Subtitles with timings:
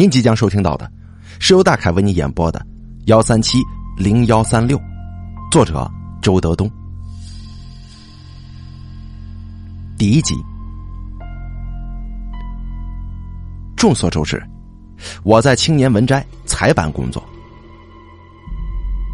[0.00, 0.90] 您即将收听到的，
[1.40, 2.58] 是由大凯为你演播的
[3.04, 3.58] 《幺三七
[3.98, 4.78] 零幺三六》，
[5.52, 5.86] 作者
[6.22, 6.70] 周德东。
[9.98, 10.34] 第一集。
[13.76, 14.42] 众所周知，
[15.22, 17.22] 我在青年文摘采版工作，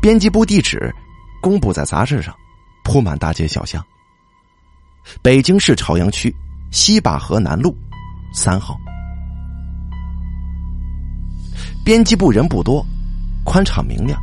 [0.01, 0.95] 编辑部地址
[1.43, 2.33] 公布在杂志上，
[2.85, 3.85] 铺满大街小巷。
[5.21, 6.33] 北京市朝阳区
[6.71, 7.77] 西坝河南路
[8.33, 8.79] 三号。
[11.87, 12.85] 编辑部人不多，
[13.45, 14.21] 宽敞明亮。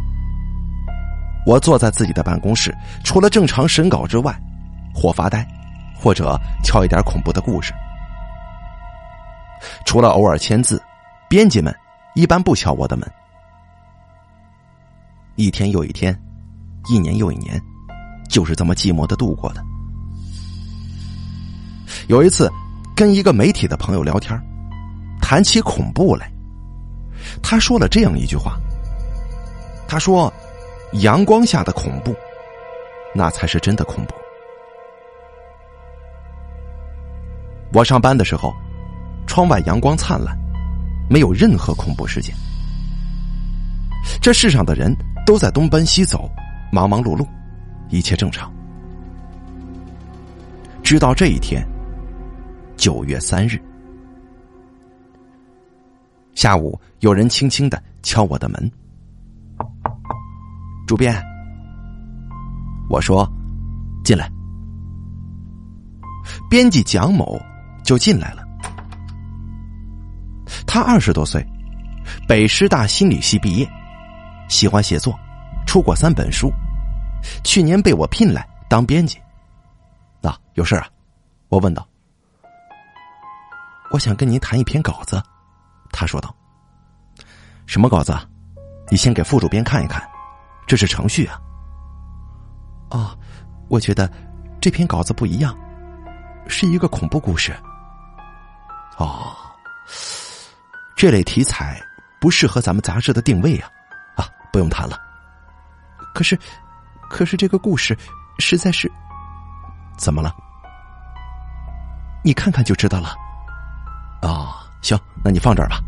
[1.45, 4.38] 我坐在自己的办公室，除了正常审稿之外，
[4.94, 5.48] 或发呆，
[5.95, 7.73] 或者敲一点恐怖的故事。
[9.85, 10.84] 除了偶尔签字，
[11.30, 11.73] 编辑们
[12.16, 13.09] 一般不敲我的门。
[15.35, 16.13] 一天又一天，
[16.90, 17.57] 一年又一年，
[18.27, 19.63] 就是这么寂寞的度过的。
[22.09, 22.52] 有一次，
[22.93, 24.38] 跟一个媒体的朋友聊天，
[25.21, 26.30] 谈起恐怖来。
[27.41, 28.58] 他说了这样一句话
[29.88, 30.34] ：“他说，
[31.02, 32.13] 阳光下的恐怖，
[33.13, 34.16] 那才是真的恐怖。”
[37.74, 38.54] 我上班的时候，
[39.26, 40.38] 窗外阳光灿烂，
[41.10, 42.35] 没有任何恐怖事件。
[44.21, 46.29] 这世上的人都在东奔西走，
[46.71, 47.27] 忙忙碌碌，
[47.90, 48.54] 一切正常。
[50.84, 51.66] 直到这一天，
[52.77, 53.60] 九月三日。
[56.44, 58.72] 下午，有人轻轻的敲我的门。
[60.85, 61.16] 主编，
[62.90, 63.26] 我说
[64.03, 64.30] ：“进来。”
[66.52, 67.41] 编辑蒋某
[67.81, 68.44] 就进来了。
[70.68, 71.41] 他二十多岁，
[72.28, 73.66] 北师大心理系毕业，
[74.50, 75.18] 喜欢写作，
[75.66, 76.52] 出过三本书，
[77.46, 79.18] 去年被我聘来当编辑。
[80.22, 80.90] 啊，有事啊？
[81.47, 81.88] 我问道。
[83.91, 85.24] 我想跟您谈一篇稿子。
[85.94, 86.36] 他说道
[87.68, 88.18] ：“什么稿子？
[88.90, 90.03] 你先给副主编看一看，
[90.66, 91.40] 这是程序啊。”
[92.90, 93.18] 哦，
[93.69, 94.12] 我觉得
[94.59, 95.56] 这篇稿子不一样，
[96.47, 97.56] 是一个恐怖故事。
[98.97, 99.35] 哦，
[100.95, 101.79] 这类题材
[102.19, 103.69] 不适合咱们杂志的定位啊！
[104.17, 105.00] 啊，不用谈了。
[106.13, 106.38] 可是，
[107.07, 107.97] 可是这个故事
[108.40, 108.91] 实在是……
[109.97, 110.35] 怎么了？
[112.23, 113.16] 你看看就知道了。
[114.23, 114.56] 哦。
[114.84, 115.79] 行，那你放这儿吧。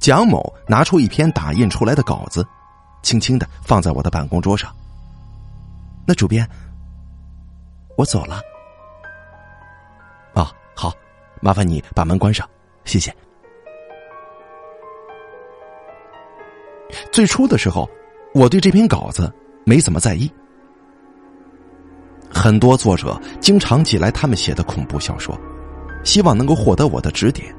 [0.00, 2.44] 蒋某拿出一篇打印出来的稿子，
[3.02, 4.74] 轻轻的放在我的办公桌上。
[6.06, 6.48] 那主编，
[7.98, 8.40] 我走了。
[10.32, 10.90] 啊，好，
[11.42, 12.48] 麻烦你把门关上，
[12.84, 13.14] 谢谢。
[17.12, 17.88] 最初的时候，
[18.32, 19.30] 我对这篇稿子
[19.66, 20.32] 没怎么在意。
[22.32, 25.38] 很多作者经常寄来他们写的恐怖小说。
[26.04, 27.54] 希望能够获得我的指点，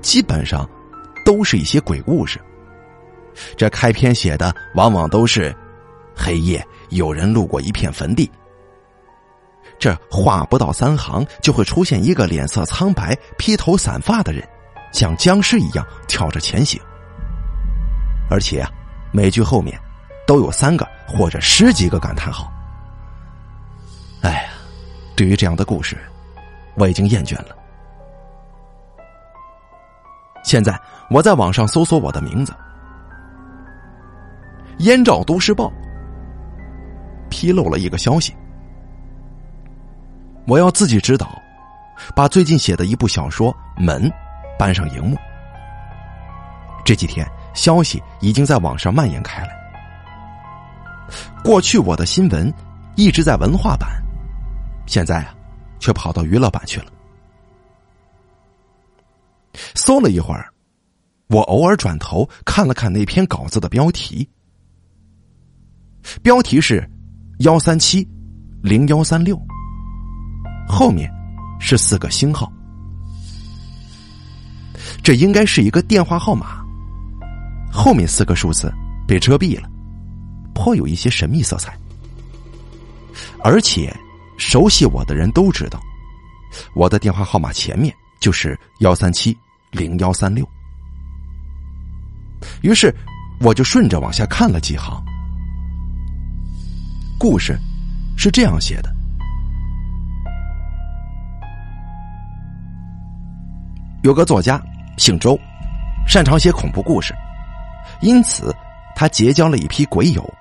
[0.00, 0.68] 基本上
[1.24, 2.40] 都是一些鬼故事。
[3.56, 5.54] 这开篇写的往往都是：
[6.14, 8.30] 黑夜有人路过一片坟地。
[9.78, 14.46] 这话不到三行，就会出现一个脸色苍白、披头散发的人，
[14.92, 16.80] 像僵尸一样跳着前行。
[18.30, 18.70] 而且啊，
[19.12, 19.78] 每句后面
[20.26, 22.52] 都有三个或者十几个感叹号。
[24.20, 24.50] 哎呀，
[25.16, 25.96] 对于这样的故事。
[26.74, 27.54] 我已经厌倦了。
[30.42, 30.78] 现在
[31.10, 32.52] 我在网上搜索我的名字，
[34.78, 35.66] 《燕赵都市报》
[37.30, 38.34] 披露了一个消息，
[40.46, 41.40] 我要自己指导，
[42.14, 44.10] 把最近写的一部小说《门》
[44.58, 45.16] 搬上荧幕。
[46.84, 49.50] 这几天消息已经在网上蔓延开来。
[51.44, 52.52] 过去我的新闻
[52.96, 53.88] 一直在文化版，
[54.86, 55.34] 现在啊。
[55.82, 56.86] 却跑到娱乐版去了。
[59.74, 60.52] 搜了一会儿，
[61.28, 64.28] 我偶尔转头看了看那篇稿子的标题，
[66.22, 66.88] 标题是
[67.40, 68.06] “幺三七
[68.62, 69.40] 零幺三六”，
[70.68, 71.10] 后面
[71.60, 72.52] 是四个星号，
[75.02, 76.64] 这应该是一个电话号码，
[77.72, 78.72] 后面四个数字
[79.06, 79.68] 被遮蔽了，
[80.54, 81.76] 颇有一些神秘色彩，
[83.42, 83.94] 而且。
[84.38, 85.80] 熟悉我的人都知道，
[86.74, 89.36] 我的电话号码前面就是幺三七
[89.72, 90.48] 零幺三六。
[92.62, 92.94] 于是，
[93.40, 95.02] 我就顺着往下看了几行。
[97.18, 97.58] 故事
[98.16, 98.94] 是这样写的：
[104.02, 104.62] 有个作家
[104.96, 105.38] 姓周，
[106.06, 107.14] 擅长写恐怖故事，
[108.00, 108.54] 因此
[108.94, 110.34] 他结交了一批鬼友。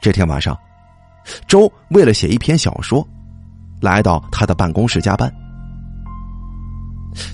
[0.00, 0.58] 这天晚上。
[1.48, 3.04] 周为了写一篇小说，
[3.80, 5.28] 来到他的办公室加班。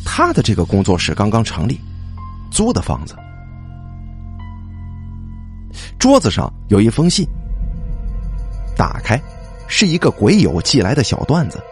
[0.04, 1.80] 他的这个工作室刚刚成立，
[2.50, 3.16] 租的房子。
[5.98, 7.26] 桌子上有一封信，
[8.76, 9.20] 打开
[9.68, 11.62] 是一个鬼友寄来的小段子，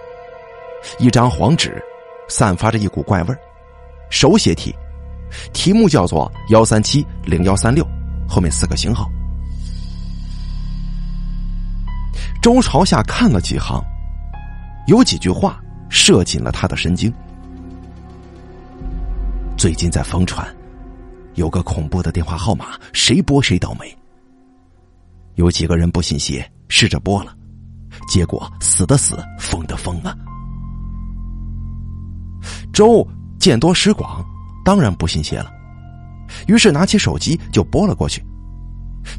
[0.99, 1.83] 一张黄纸，
[2.29, 3.39] 散发着一股怪味儿
[4.09, 4.75] 手写体，
[5.53, 7.87] 题目叫做“幺三七零幺三六”，
[8.29, 9.11] 后面四个星号。
[12.41, 13.83] 周朝下看了几行，
[14.87, 15.61] 有几句话
[15.91, 17.13] 射进了他的神经。
[19.61, 20.49] 最近在疯传，
[21.35, 23.95] 有个恐怖的电话号码，谁拨谁倒霉。
[25.35, 27.37] 有几个人不信邪，试着拨了，
[28.09, 30.17] 结果死的死，疯的疯啊！
[32.73, 33.07] 周
[33.39, 34.25] 见多识广，
[34.65, 35.53] 当然不信邪了，
[36.49, 38.25] 于是拿起手机就拨了过去。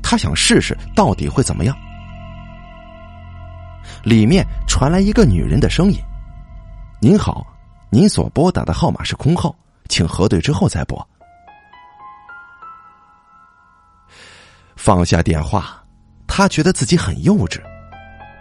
[0.01, 1.77] 他想试试到底会怎么样。
[4.03, 5.99] 里面传来一个女人的声音
[6.99, 7.45] ：“您好，
[7.91, 9.55] 您所拨打的号码是空号，
[9.91, 11.05] 请核对之后再拨。”
[14.77, 15.83] 放下电话，
[16.25, 17.61] 他觉得自己很幼稚，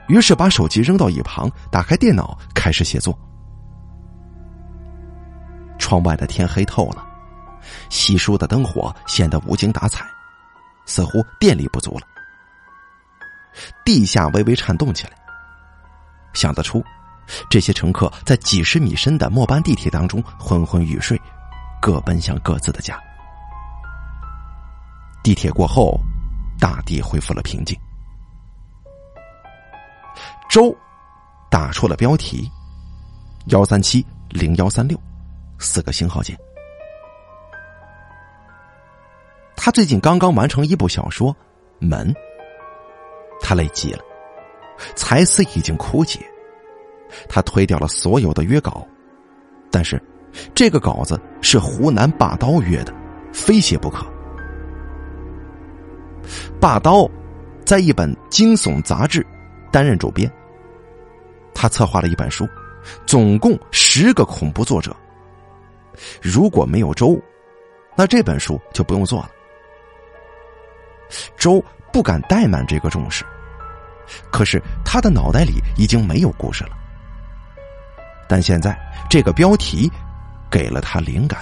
[0.09, 3.19] 于是把手机扔到一旁，打开电脑开始写作。
[5.79, 7.05] 窗外的天黑透了，
[7.91, 10.07] 稀疏的灯火显得无精打采，
[10.87, 12.07] 似乎电力不足了。
[13.85, 15.13] 地下微微颤动起来。
[16.33, 16.83] 想得出，
[17.51, 21.21] 这些乘客在几十米深的末班地铁当中昏昏欲睡，
[21.81, 22.99] 各奔向各自的家。
[25.23, 25.99] 地铁过后，
[26.59, 27.79] 大地恢复了平静。
[30.49, 30.77] 周
[31.51, 32.51] 打出了标题
[33.47, 34.99] ：“幺三七零幺三六”，
[35.59, 36.39] 四个星号键。
[39.57, 41.33] 他最近刚刚完成一部小说
[41.79, 42.13] 《门》，
[43.41, 44.03] 他累极了。
[44.97, 46.19] 才思已经枯竭，
[47.29, 48.87] 他推掉了所有的约稿，
[49.71, 50.03] 但是
[50.55, 52.95] 这个稿子是湖南霸刀约的，
[53.33, 54.07] 非写不可。
[56.61, 57.09] 霸刀
[57.65, 59.27] 在一本惊悚杂志
[59.73, 60.31] 担任主编，
[61.55, 62.49] 他策划了一本书，
[63.07, 64.95] 总共十个恐怖作者。
[66.23, 67.21] 如果没有周，
[67.97, 69.31] 那这本书就不用做了。
[71.37, 71.63] 周
[71.93, 73.25] 不敢怠慢这个重视。
[74.31, 76.71] 可是他的脑袋里已经没有故事了，
[78.29, 78.77] 但现在
[79.09, 79.91] 这个标题
[80.51, 81.41] 给了他灵感。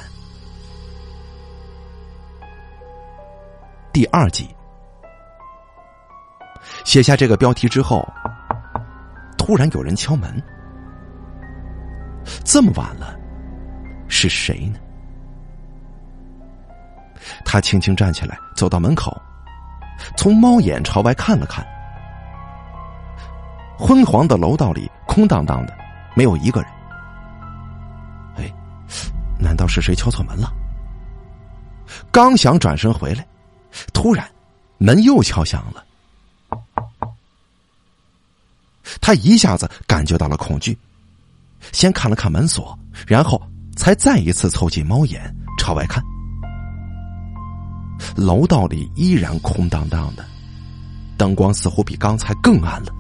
[3.93, 4.49] 第二集
[6.85, 8.07] 写下这个标题之后，
[9.37, 10.41] 突然有人敲门。
[12.45, 13.19] 这么晚了，
[14.07, 14.79] 是谁呢？
[17.45, 19.21] 他轻轻站起来，走到门口，
[20.17, 21.67] 从猫眼朝外看了看。
[23.79, 25.75] 昏黄的楼道里空荡荡的，
[26.15, 26.71] 没有一个人。
[29.39, 30.53] 难道是谁敲错门了？
[32.11, 33.27] 刚想转身回来，
[33.93, 34.29] 突然
[34.79, 35.85] 门又敲响了。
[39.01, 40.77] 他一下子感觉到了恐惧，
[41.73, 43.41] 先看了看门锁，然后
[43.77, 46.03] 才再一次凑近猫眼朝外看。
[48.17, 50.25] 楼道里依然空荡荡的，
[51.17, 52.93] 灯光似乎比刚才更暗了。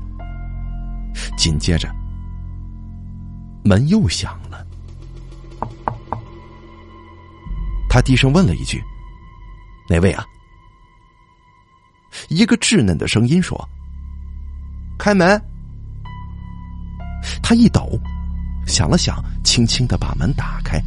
[1.36, 1.88] 紧接着，
[3.64, 4.47] 门又响了。
[7.88, 8.82] 他低声问了一句
[9.88, 10.24] ：“哪位啊？”
[12.28, 13.68] 一个稚嫩的声音说
[14.98, 15.40] ：“开门。”
[17.42, 17.98] 他一抖，
[18.66, 20.80] 想了想，轻轻的把门打开。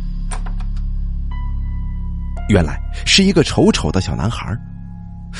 [2.49, 4.57] 原来是一个丑丑的小男孩，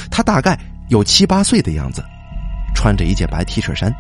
[0.09, 2.03] 他大概有七八岁的样子，
[2.73, 3.93] 穿着一件白 T 恤衫。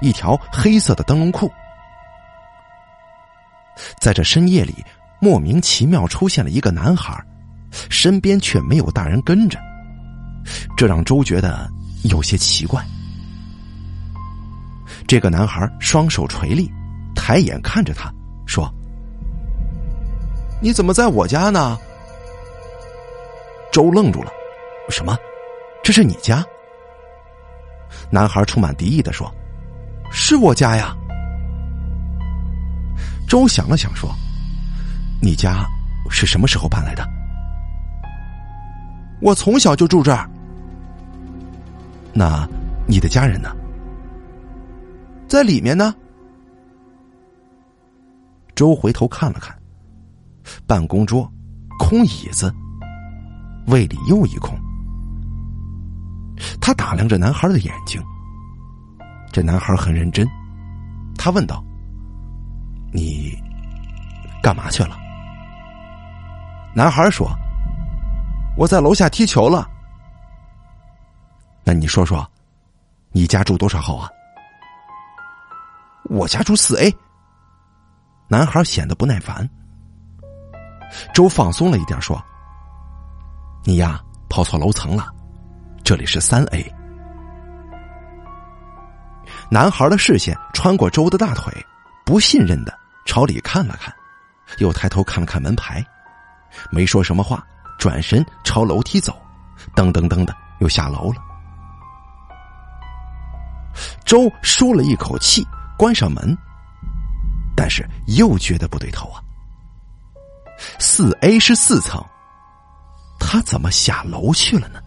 [0.00, 1.52] 一条黑色的灯笼裤，
[3.98, 4.84] 在这深夜里
[5.20, 7.20] 莫名其妙出现了一个男孩，
[7.90, 9.58] 身边却没有大人跟着，
[10.76, 11.68] 这让周觉得
[12.04, 12.84] 有些奇怪。
[15.06, 16.70] 这个男孩双手垂立，
[17.14, 18.12] 抬眼看着他，
[18.46, 18.72] 说
[20.60, 21.78] ：“你怎么在我家呢？”
[23.72, 24.30] 周愣住了
[24.90, 25.16] ，“什么？
[25.82, 26.44] 这是你家？”
[28.10, 29.32] 男孩充满敌意的说。
[30.10, 30.96] 是我家呀。
[33.28, 34.10] 周想了想说
[35.20, 35.66] ：“你家
[36.10, 37.06] 是什么时候搬来的？”
[39.20, 40.28] 我从小就住这儿。
[42.12, 42.46] 那
[42.86, 43.54] 你的家人呢？
[45.28, 45.94] 在里面呢。
[48.54, 49.56] 周回头看了看，
[50.66, 51.30] 办公桌
[51.78, 52.52] 空椅子，
[53.66, 54.58] 胃里又一空。
[56.60, 58.02] 他打量着男孩的眼睛。
[59.32, 60.26] 这男孩很认真，
[61.16, 61.64] 他问道
[62.92, 63.32] ：“你
[64.42, 64.98] 干嘛去了？”
[66.74, 67.28] 男孩说
[68.56, 69.68] ：“我在楼下踢球了。”
[71.64, 72.26] 那你说说，
[73.10, 74.08] 你家住多少号啊？
[76.04, 76.94] 我家住四 A。
[78.28, 79.48] 男孩显得不耐烦。
[81.12, 82.22] 周放松了一点说
[83.64, 85.12] ：“你呀，跑错楼层了，
[85.84, 86.74] 这里是三 A。”
[89.50, 91.52] 男孩的视线穿过周的大腿，
[92.04, 93.94] 不信任的朝里看了看，
[94.58, 95.84] 又抬头看了看门牌，
[96.70, 97.44] 没说什么话，
[97.78, 99.16] 转身朝楼梯走，
[99.74, 101.22] 噔噔噔的又下楼了。
[104.04, 105.46] 周舒了一口气，
[105.76, 106.36] 关上门，
[107.56, 109.22] 但是又觉得不对头啊。
[110.80, 112.04] 四 A 是四层，
[113.20, 114.80] 他怎么下楼去了呢？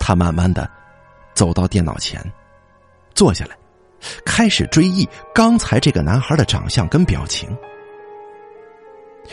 [0.00, 0.68] 他慢慢的
[1.34, 2.20] 走到电脑前，
[3.14, 3.56] 坐下来，
[4.24, 7.48] 开始追忆刚才这个男孩的长相跟表情。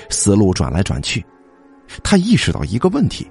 [0.10, 1.24] 思路转来转去，
[2.04, 3.30] 他意识到一个问题：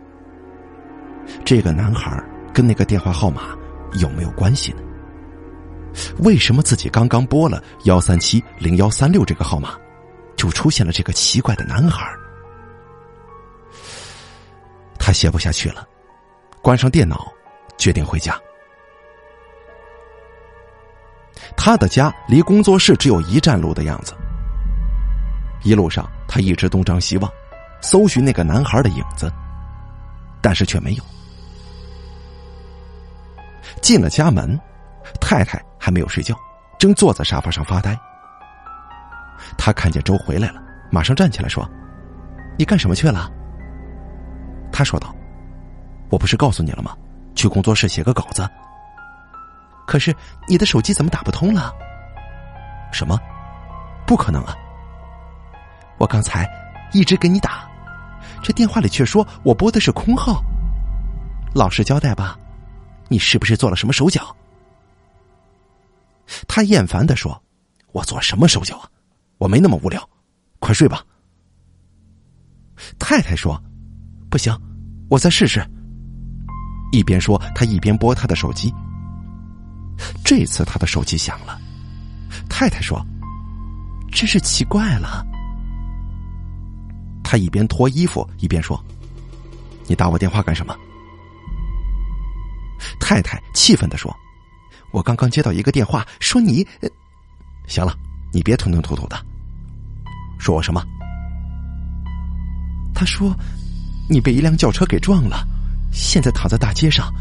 [1.45, 2.23] 这个男孩
[2.55, 3.57] 跟那个电话号码
[3.95, 4.83] 有没有关系呢？
[6.21, 9.77] 为什么自己刚刚拨了幺三七零幺三六这个号码，
[10.37, 12.09] 就出现了这个奇怪的男孩？
[14.99, 15.87] 他写不下去了。
[16.63, 17.31] 关上电脑，
[17.77, 18.41] 决定回家。
[21.57, 24.15] 他的家离工作室只有一站路的样子。
[25.63, 27.31] 一路上，他一直东张西望，
[27.81, 29.33] 搜寻那个男孩的影子，
[30.41, 31.05] 但是却没有。
[33.81, 34.59] 进了家门，
[35.21, 36.37] 太太还没有睡觉，
[36.79, 37.99] 正坐在沙发上发呆。
[39.57, 41.69] 他看见周回来了，马上站起来说
[42.59, 43.31] ：“你干什么去了？”
[44.73, 45.15] 他说道。
[46.11, 46.95] 我不是告诉你了吗？
[47.35, 48.47] 去工作室写个稿子。
[49.93, 50.17] 可是
[50.49, 51.71] 你的手机怎么打不通了？
[52.95, 53.21] 什么？
[54.07, 54.57] 不可能啊！
[55.99, 56.49] 我刚才
[56.95, 57.71] 一直给你打，
[58.43, 60.43] 这电话里却说我拨的是空号。
[61.55, 62.39] 老实交代吧，
[63.09, 64.35] 你是不是做了什么手脚？
[66.49, 67.39] 他厌烦的说
[67.93, 68.89] ：“我做什么手脚啊？
[69.37, 70.09] 我没那么无聊，
[70.59, 71.05] 快睡吧。”
[72.99, 73.63] 太太说
[74.31, 74.59] ：“不行，
[75.11, 75.63] 我再试试。”
[76.93, 78.73] 一边说，他一边拨他的手机。
[80.25, 81.61] 这次他的手机响了，
[82.49, 83.05] 太太说
[84.11, 85.25] ：“真是奇怪了。”
[87.23, 88.83] 他一边脱衣服一边说
[89.87, 90.77] ：“你打我电话干什么？”
[92.99, 94.15] 太太气愤的说
[94.93, 96.67] ：“我刚刚接到一个电话，说你……
[97.67, 97.97] 行了，
[98.33, 99.17] 你别吞吞吐吐的。
[100.39, 100.85] 说我什么？”
[102.95, 103.35] 他说
[104.11, 105.47] ：“你被一辆轿车给撞了。”
[105.93, 107.13] 现在躺在大街上，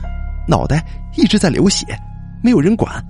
[0.48, 0.86] 脑袋
[1.18, 1.86] 一直在流血，
[2.42, 3.04] 没有人管。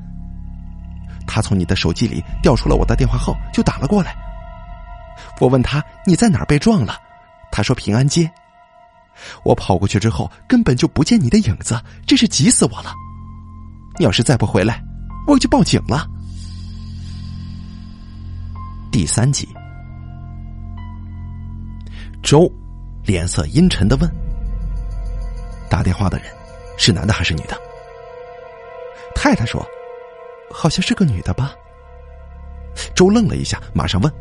[1.25, 4.15] 他从你的手机里调出了我的电话号，就打了过来。
[5.39, 6.95] 我问他你在哪儿被撞了，
[7.51, 8.29] 他说平安街。
[9.43, 12.93] 我跑过去之后，根本就不见你的影子，真是急死我了。
[13.97, 14.81] 你要是再不回来，
[15.27, 16.07] 我就报警了。
[18.91, 19.47] 第三集，
[22.21, 22.51] 周
[23.05, 24.11] 脸色阴沉的问。
[25.69, 26.27] 打电话的人
[26.77, 27.55] 是男的还是女的？
[29.15, 29.65] 太太说
[30.51, 31.53] ：“好像是个女的吧。”
[32.96, 34.13] 周愣了一下，马上问：“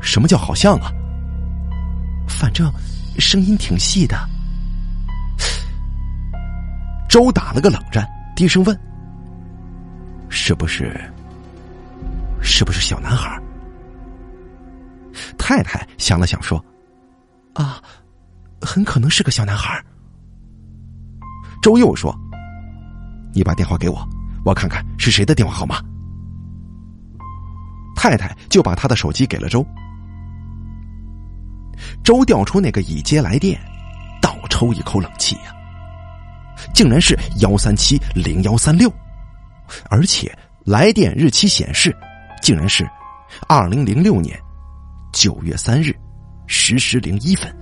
[0.00, 0.92] 什么叫好像啊？”
[2.28, 2.72] 反正
[3.18, 4.16] 声音挺细的。
[7.08, 8.78] 周打了个冷战，低声问
[10.30, 10.98] ：“是不是？
[12.40, 13.40] 是不是小男孩？”
[15.36, 16.64] 太太想了想说
[17.54, 17.82] ：“啊，
[18.60, 19.82] 很可能是个小男孩。”
[21.60, 22.16] 周又说
[23.34, 24.08] ：“你把电话给我，
[24.44, 25.80] 我看看是谁的电话号码。”
[27.94, 29.64] 太太就把他的手机给了周。
[32.02, 33.60] 周调出那个已接来电，
[34.20, 35.52] 倒抽一口冷气呀！
[36.74, 38.92] 竟然是幺三七零幺三六，
[39.90, 41.96] 而且来电日期显示，
[42.40, 42.88] 竟然是
[43.48, 44.38] 二零零六年
[45.12, 45.94] 九月三日
[46.46, 47.54] 十时零一分。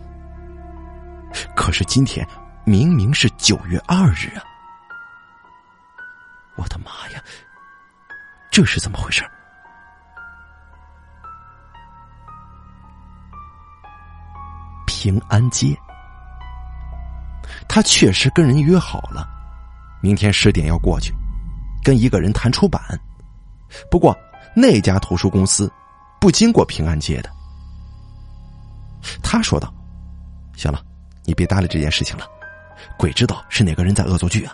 [1.54, 2.26] 可是今天。
[2.66, 4.44] 明明是九月二日啊！
[6.60, 7.24] 我的妈呀，
[8.50, 9.24] 这是怎么回事？
[14.86, 15.74] 平安街，
[17.66, 19.26] 他确实跟人约好了，
[20.02, 21.14] 明天十点要过去，
[21.82, 22.82] 跟一个人谈出版。
[23.90, 24.14] 不过
[24.54, 25.72] 那家图书公司
[26.20, 27.30] 不经过平安街的。
[29.22, 29.72] 他说道
[30.54, 30.84] ：“行了，
[31.24, 32.26] 你别搭理这件事情了。”
[32.98, 34.52] 鬼知道是哪个人在恶作剧啊！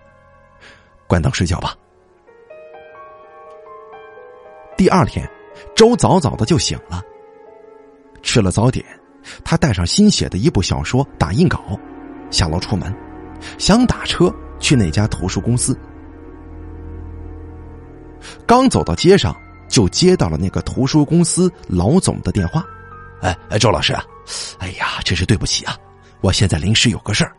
[1.08, 1.74] 关灯睡觉吧。
[4.76, 5.28] 第二天，
[5.74, 7.02] 周早早的就醒了，
[8.22, 8.84] 吃了早点，
[9.42, 11.78] 他带上新写的一部小说打印稿，
[12.30, 12.94] 下楼出门，
[13.58, 15.78] 想打车去那家图书公司。
[18.46, 19.34] 刚走到街上，
[19.68, 22.62] 就接到了那个图书公司老总的电话。
[23.22, 24.04] 哎哎，周老师啊，
[24.58, 25.74] 哎呀，真是对不起啊，
[26.20, 27.32] 我现在临时有个事儿，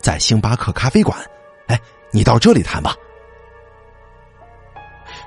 [0.00, 1.18] 在星巴克咖啡馆，
[1.66, 1.80] 哎，
[2.12, 2.94] 你到这里谈吧。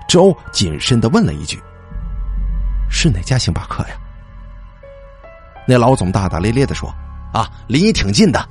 [0.08, 1.62] 周谨慎的问了一句
[2.90, 3.96] ：“是哪家星巴克呀？”
[5.68, 6.90] 那老总大大咧咧的说
[7.34, 8.48] ：“啊，离你挺近的，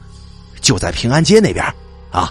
[0.60, 1.64] 就在平安街那边
[2.10, 2.30] 啊。”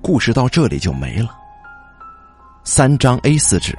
[0.00, 1.30] 故事到这里就没了。
[2.64, 3.76] 三张 A 四纸，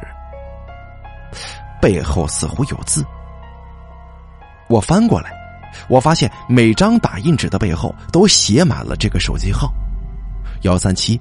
[1.81, 3.05] 背后似乎有字。
[4.69, 5.31] 我翻过来，
[5.89, 9.71] 我发现每张打印纸的背后都写满了这个手机号：
[10.61, 11.19] 幺三七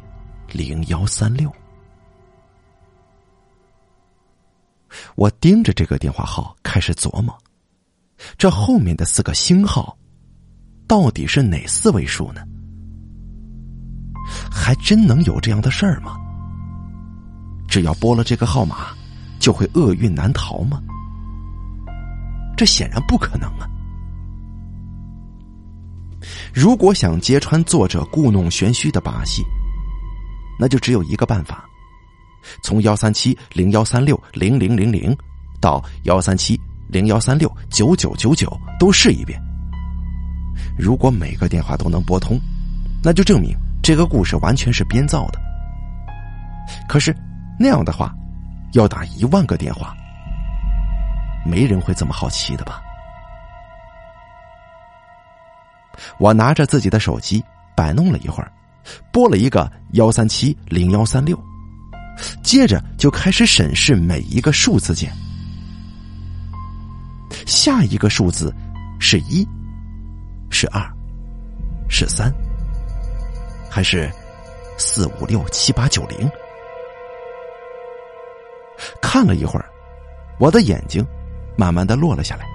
[0.48, 1.52] 零幺三六。
[5.14, 7.36] 我盯着这个电话号，开始琢磨，
[8.38, 9.96] 这后面的四个星号，
[10.86, 12.42] 到底是哪四位数呢？
[14.50, 16.16] 还真能有这样的事儿吗？
[17.68, 18.94] 只要拨了这个号码，
[19.42, 20.80] 就会厄运难逃吗？
[22.56, 23.66] 这显然不可能啊！
[26.54, 29.42] 如果想揭穿作者故弄玄虚的把戏，
[30.60, 31.64] 那就只有一个办法：
[32.62, 35.12] 从幺三七零幺三六零零零零
[35.60, 36.56] 到幺三七
[36.88, 39.42] 零幺三六九九九九都试一遍。
[40.78, 42.38] 如果每个电话都能拨通，
[43.02, 43.56] 那就证明。
[43.82, 45.40] 这个故事完全是编造的，
[46.88, 47.12] 可是
[47.58, 48.14] 那样的话，
[48.72, 49.94] 要打一万个电话，
[51.44, 52.82] 没人会这么好奇的吧？
[56.18, 57.44] 我拿着自己的手机
[57.76, 58.50] 摆弄了一会儿，
[59.12, 61.38] 拨了一个幺三七零幺三六，
[62.42, 65.12] 接着就开始审视每一个数字键。
[67.46, 68.54] 下一个数字
[68.98, 69.46] 是一，
[70.50, 70.82] 是二，
[71.88, 72.32] 是三。
[73.70, 74.10] 还是
[74.78, 76.30] 四五六七八九零。
[79.00, 79.66] 看了一会儿，
[80.38, 81.04] 我的眼睛
[81.56, 82.46] 慢慢的落了下来，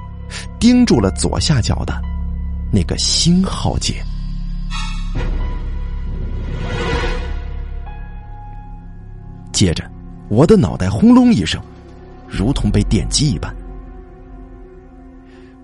[0.59, 2.01] 盯住了左下角的
[2.71, 4.03] 那个星号键。
[9.51, 9.89] 接着，
[10.29, 11.59] 我的脑袋轰隆一声，
[12.27, 13.55] 如同被电击一般。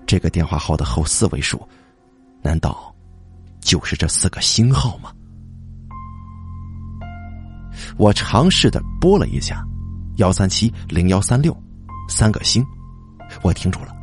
[0.06, 1.60] 这个电话号的后四位数，
[2.42, 2.94] 难道
[3.60, 5.12] 就是这四个星号吗？
[7.96, 9.64] 我尝试的拨了一下，
[10.16, 11.56] 幺三七零幺三六，
[12.08, 12.64] 三个星，
[13.42, 13.94] 我听住了。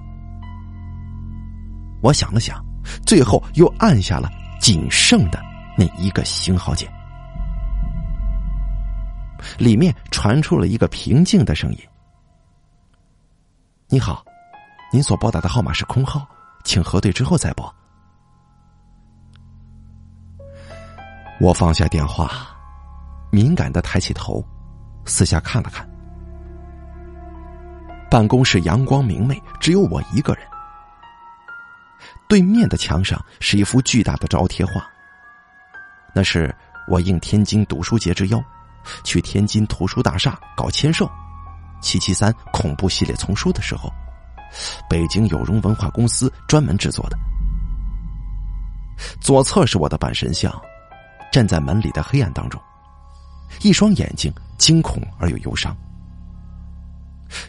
[2.01, 2.63] 我想了想，
[3.05, 5.41] 最后又按下了仅剩的
[5.77, 6.91] 那一个星号键。
[9.57, 11.79] 里面传出了一个平静的声音
[13.89, 14.23] ：“你好，
[14.91, 16.27] 您所拨打的号码是空号，
[16.63, 17.73] 请核对之后再拨。”
[21.39, 22.47] 我放下电话。
[23.31, 24.45] 敏感的抬起头，
[25.05, 25.89] 四下看了看。
[28.11, 30.45] 办公室阳光明媚，只有我一个人。
[32.27, 34.85] 对面的墙上是一幅巨大的招贴画，
[36.13, 36.53] 那是
[36.89, 38.43] 我应天津读书节之邀，
[39.05, 41.05] 去天津图书大厦搞签售
[41.81, 43.89] 《七七三恐怖系列丛书》的时候，
[44.89, 47.17] 北京有容文化公司专门制作的。
[49.21, 50.53] 左侧是我的半身像，
[51.31, 52.61] 站在门里的黑暗当中。
[53.61, 55.73] 一双眼睛惊恐而又忧伤。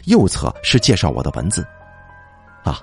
[0.05, 1.65] 右侧是介绍我的文字，
[2.63, 2.79] 啊，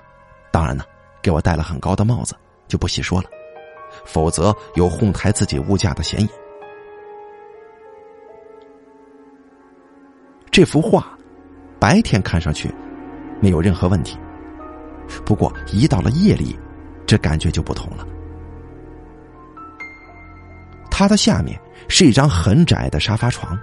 [0.51, 0.83] 当然呢，
[1.21, 2.35] 给我戴了很高的帽子，
[2.67, 3.29] 就不细说了，
[4.05, 6.29] 否则有哄抬自己物价的嫌疑。
[10.49, 11.17] 这幅画，
[11.79, 12.73] 白天看上去
[13.39, 14.17] 没有任何问题，
[15.25, 16.59] 不过一到了夜里，
[17.05, 18.07] 这感觉就不同了。
[20.89, 21.59] 它的下面。
[21.87, 23.59] 是一张很窄的沙发床。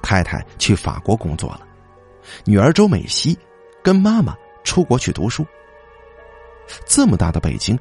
[0.00, 1.66] 太太去法国工作了，
[2.44, 3.38] 女儿周美熙
[3.82, 5.46] 跟妈妈出国去读书。
[6.86, 7.78] 这么大的北京，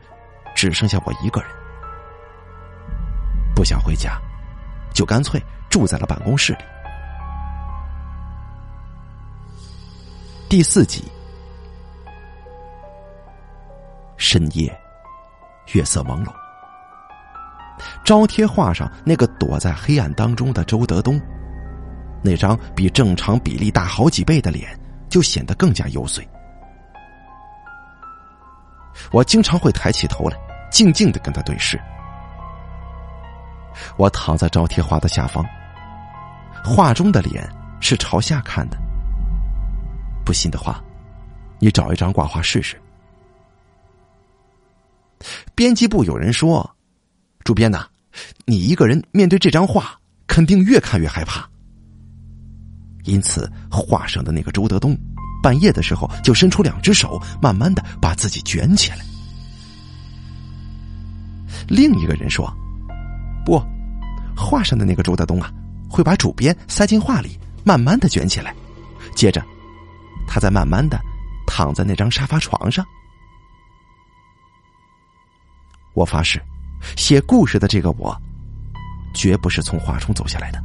[0.55, 1.49] 只剩下我一个人，
[3.53, 4.17] 不想回家，
[4.93, 6.59] 就干脆住在了办公室里。
[10.49, 11.03] 第四集，
[14.15, 14.73] 深夜，
[15.73, 16.31] 月色朦胧。
[18.05, 21.19] 招贴画上那个躲在黑暗当中的周德东，
[22.21, 24.77] 那张比正常比例大好几倍的脸，
[25.09, 26.25] 就显得更加幽邃。
[29.11, 30.37] 我经常会抬起头来，
[30.71, 31.79] 静静的跟他对视。
[33.95, 35.45] 我躺在招贴画的下方，
[36.63, 37.47] 画中的脸
[37.79, 38.77] 是朝下看的。
[40.25, 40.83] 不信的话，
[41.59, 42.75] 你找一张挂画试试。
[45.55, 46.75] 编辑部有人说
[47.45, 47.87] ：“主编呐，
[48.45, 51.47] 你一个人面对这张画，肯定越看越害怕。”
[53.07, 54.95] 因此，画上的那个周德东，
[55.41, 58.97] 半夜的时候就伸出两只手，慢慢的把自己卷起来。
[61.69, 62.53] 另一个人说
[63.45, 63.61] ：“不，
[64.35, 65.49] 画上的那个周德东啊，
[65.89, 68.53] 会把主编塞进画里，慢慢的卷起来，
[69.15, 69.41] 接着，
[70.27, 70.99] 他再慢慢的
[71.47, 72.85] 躺在那张沙发床上。”
[75.95, 76.41] 我发誓，
[76.97, 78.15] 写故事的这个我，
[79.13, 80.61] 绝不是从画中走下来的。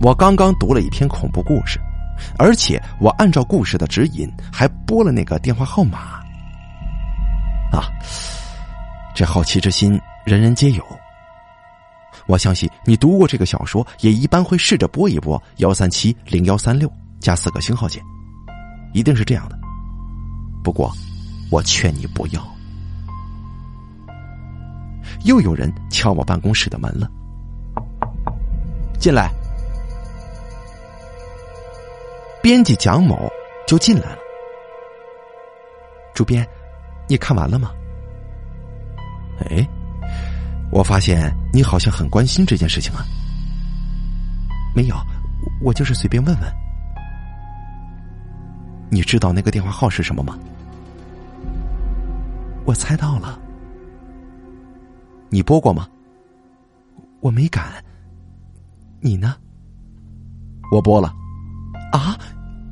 [0.00, 1.78] 我刚刚读了一篇恐怖故事，
[2.38, 6.20] 而且我按照故事的指引，还拨了那个电话号码。
[7.70, 7.86] 啊，
[9.14, 10.84] 这好奇之心人人皆有。
[12.26, 18.02] 我相信你读过这个小说，也一般会试着拨一拨幺三七零幺三六加四个星号键，
[18.92, 19.58] 一定是这样的。
[20.64, 20.92] 不过。
[21.50, 22.40] 我劝你不要。
[25.24, 27.10] 又有人敲我办公室的门了，
[29.00, 29.32] 进来。
[32.42, 33.30] 编辑蒋某
[33.66, 34.18] 就进来了。
[36.14, 36.46] 主编，
[37.08, 37.70] 你看完了吗？
[39.48, 39.66] 哎，
[40.70, 43.04] 我发现你好像很关心这件事情啊。
[44.74, 44.96] 没有，
[45.62, 46.52] 我就是随便问问。
[48.90, 50.38] 你知道那个电话号是什么吗？
[52.64, 53.38] 我猜到了，
[55.28, 55.88] 你播过吗？
[57.20, 57.82] 我没敢。
[59.00, 59.36] 你呢？
[60.70, 61.14] 我播了。
[61.92, 62.16] 啊，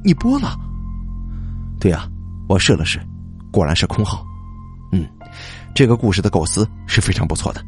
[0.05, 0.59] 你播了？
[1.81, 2.09] 对呀，
[2.49, 3.01] 我试了试，
[3.53, 4.25] 果然是空号。
[4.93, 5.09] 嗯，
[5.75, 7.65] 这个故事的构思是非常不错的。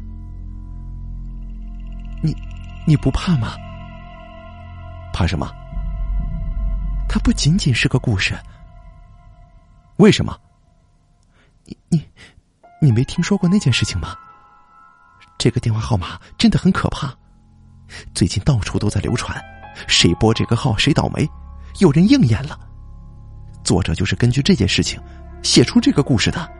[2.21, 2.35] 你，
[2.85, 3.53] 你不怕吗？
[5.13, 5.49] 怕什么？
[7.07, 8.37] 它不仅仅是个故事。
[9.97, 10.37] 为什么？
[11.65, 12.05] 你你，
[12.81, 14.15] 你没听说过那件事情吗？
[15.37, 17.13] 这个电话号码真的很可怕，
[18.13, 19.39] 最近到处都在流传，
[19.87, 21.29] 谁拨这个号谁倒霉。
[21.79, 22.59] 有人应验了，
[23.63, 25.01] 作者就是根据这件事情
[25.41, 26.51] 写出这个故事的。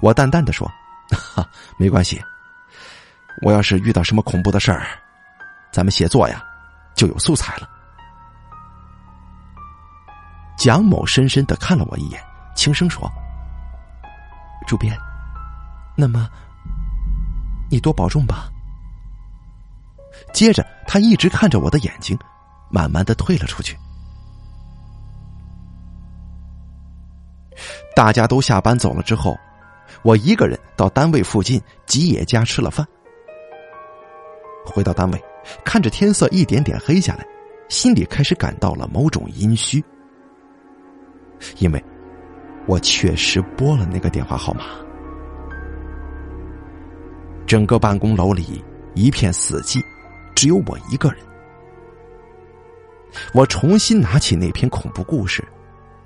[0.00, 0.70] 我淡淡的说
[1.10, 2.22] ：“哈，没关系，
[3.42, 4.86] 我要是遇到什么恐怖的事儿，
[5.72, 6.44] 咱们写作呀
[6.94, 7.68] 就有素材了。”
[10.58, 12.22] 蒋某深深的看了我一眼。
[12.54, 13.10] 轻声说
[14.66, 14.94] ：“主编，
[15.96, 16.28] 那么
[17.70, 18.50] 你多保重吧。”
[20.32, 22.18] 接着，他一直看着我的眼睛，
[22.70, 23.76] 慢慢的退了出去。
[27.94, 29.36] 大家都下班走了之后，
[30.02, 32.86] 我一个人到单位附近吉野家吃了饭。
[34.64, 35.24] 回到单位，
[35.64, 37.26] 看着天色一点点黑下来，
[37.68, 39.84] 心里开始感到了某种阴虚，
[41.58, 41.84] 因为。
[42.66, 44.64] 我确实拨了那个电话号码。
[47.46, 48.62] 整个办公楼里
[48.94, 49.82] 一片死寂，
[50.40, 51.18] 只有我一个人。
[53.34, 55.46] 我重新拿起那篇恐怖故事，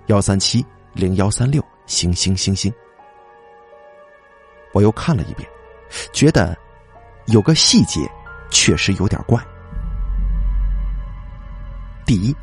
[0.07, 2.75] 幺三七零幺三六星星星星。
[4.73, 5.49] 我又看了一遍，
[6.13, 6.59] 觉得
[7.27, 8.01] 有个细节
[8.51, 9.41] 确实有点怪。
[12.05, 12.35] 第一，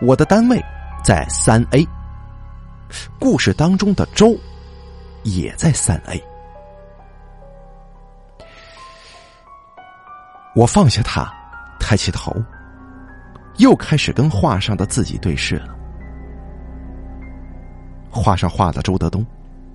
[0.00, 0.60] 我的单位
[1.04, 1.86] 在三 A。
[3.20, 4.36] 故事当中的周
[5.22, 6.20] 也在三 A。
[10.54, 11.32] 我放下他，
[11.80, 12.34] 抬起头，
[13.56, 15.74] 又开始跟画上的自己对视了。
[18.10, 19.24] 画上画的周德东，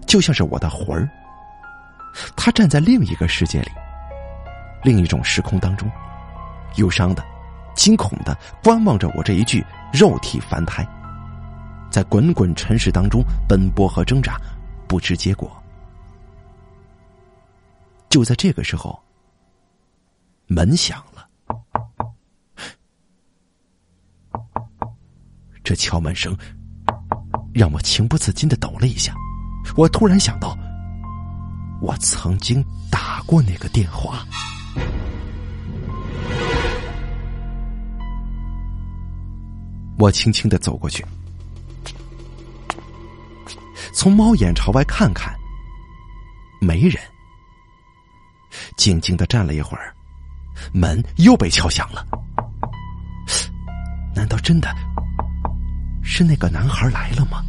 [0.06, 1.10] 就像是我的魂儿。
[2.36, 3.72] 他站在另一个世界里，
[4.84, 5.90] 另一种时空当中，
[6.76, 7.26] 忧伤的、
[7.76, 10.88] 惊恐的观望着我这一具肉体凡胎。
[11.90, 14.40] 在滚滚尘世当中奔波和挣扎，
[14.88, 15.52] 不知结果。
[18.10, 19.00] 就在这个时候，
[20.48, 21.28] 门响了。
[25.64, 26.36] 这敲门声
[27.54, 29.14] 让我情不自禁的抖了一下。
[29.76, 30.58] 我突然想到，
[31.82, 34.26] 我曾经打过那个电话。
[40.00, 41.06] 我轻轻的走过去。
[43.94, 45.36] 从猫眼朝外看看，
[46.62, 47.04] 没人。
[48.78, 49.94] 静静的站了一会儿，
[50.74, 52.06] 门又被敲响了。
[54.16, 54.70] 难道真的
[56.04, 57.44] 是那个男孩来了吗？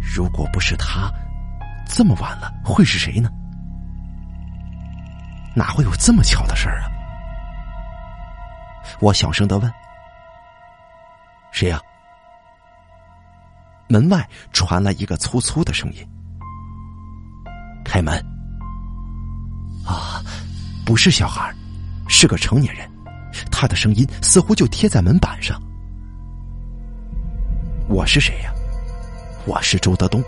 [0.00, 1.10] 如果不是他，
[1.86, 3.30] 这么晚了会是谁呢？
[5.54, 6.90] 哪会有这么巧的事儿啊？
[9.00, 9.72] 我小声的问
[11.50, 11.80] ：“谁呀？”
[13.88, 16.08] 门外传来一个粗粗的声音
[17.84, 18.14] ：“开门。”
[19.86, 20.22] 啊，
[20.90, 21.54] 不是小孩，
[22.08, 22.84] 是个成年人，
[23.48, 25.56] 他的声音似乎就贴在门板上。
[27.86, 28.52] 我是谁呀？
[29.46, 30.20] 我是周德东。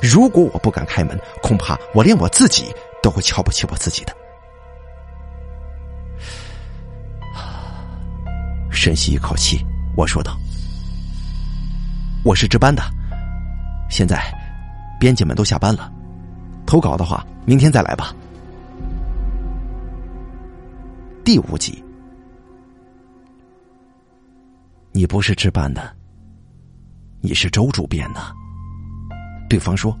[0.00, 4.16] 如果我不敢开门，恐怕我连我自己都会瞧不起我自己的。
[8.70, 9.62] 深吸一口气，
[9.98, 10.34] 我说道
[12.24, 12.82] ：“我是值班的，
[13.90, 14.18] 现在
[14.98, 15.92] 编辑们都下班了，
[16.64, 18.16] 投稿的话，明天再来吧。”
[21.26, 21.82] 第五集，
[24.92, 25.92] 你不是值班的，
[27.20, 28.32] 你是周主编呐。
[29.50, 29.92] 对方说：“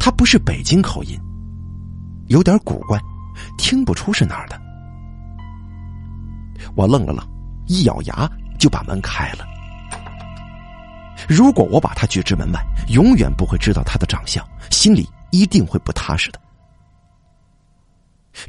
[0.00, 1.16] 他不是北京口音，
[2.26, 3.00] 有点古怪，
[3.56, 4.60] 听不出是哪儿的。”
[6.74, 7.24] 我愣了愣，
[7.68, 9.46] 一咬牙就把门开了。
[11.28, 16.40] 如果我把他拒之门外，永远不会知道他的长相，心里一定会不踏实的。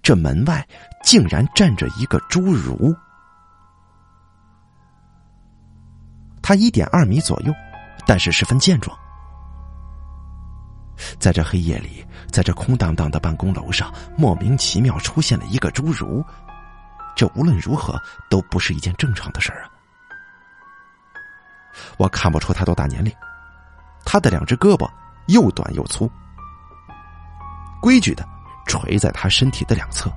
[0.01, 0.67] 这门外
[1.03, 2.95] 竟然站着一个侏儒，
[6.41, 7.53] 他一点二米左右，
[8.05, 8.97] 但是十分健壮。
[11.19, 16.23] 在这黑夜里，在这空荡荡的办公楼上，莫名其妙出现了一个侏儒，
[17.15, 19.69] 这无论如何都不是一件正常的事儿啊！
[21.97, 23.11] 我看不出他多大年龄，
[24.05, 24.87] 他的两只胳膊
[25.27, 26.11] 又短又粗，
[27.81, 28.23] 规矩的
[28.67, 30.11] 垂在他身体的两侧。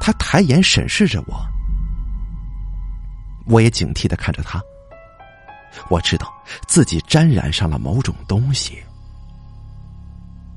[0.00, 1.44] 他抬眼审视着我，
[3.46, 4.60] 我也警惕的看着他。
[5.88, 6.32] 我知道
[6.66, 8.82] 自己沾染上了某种东西。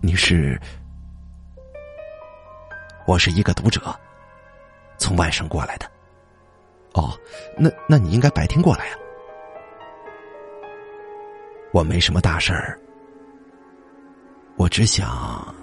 [0.01, 0.59] 你是？
[3.07, 3.97] 我是一个读者，
[4.97, 5.89] 从外省过来的。
[6.93, 7.17] 哦，
[7.57, 8.95] 那那你应该白天过来呀。
[11.71, 12.79] 我没什么大事儿，
[14.57, 15.53] 我只想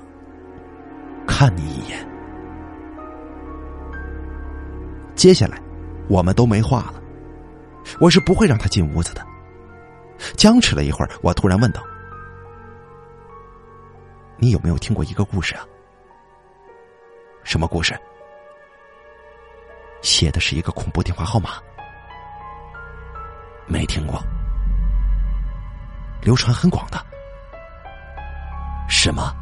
[1.27, 2.07] 看你一眼。
[5.15, 5.61] 接下来，
[6.09, 7.01] 我们都没话了。
[8.01, 9.25] 我是不会让他进屋子的。
[10.37, 11.83] 僵持了一会儿，我突然问道
[14.39, 15.67] ：“你有没有听过一个故事啊？
[17.45, 17.99] 什么故事？
[20.01, 21.51] 写的是一个恐怖电话号码。
[23.67, 24.23] 没听过，
[26.21, 27.05] 流传很广的。
[28.89, 29.35] 什么？